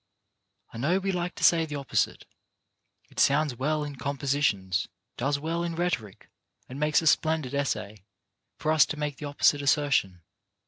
I 0.73 0.79
know 0.79 0.97
we 0.97 1.11
like 1.11 1.35
to 1.35 1.43
say 1.43 1.63
the 1.67 1.75
opposite. 1.75 2.25
It 3.11 3.19
sounds 3.19 3.53
well 3.55 3.83
in 3.83 3.97
compositions, 3.97 4.87
does 5.15 5.37
well 5.37 5.61
in 5.63 5.75
rhetoric, 5.75 6.31
and 6.67 6.79
makes 6.79 7.03
a 7.03 7.05
splendid 7.05 7.53
essay, 7.53 8.05
for 8.57 8.71
us 8.71 8.87
to 8.87 8.97
make 8.97 9.17
the 9.17 9.25
opposite 9.25 9.61
assertion. 9.61 10.23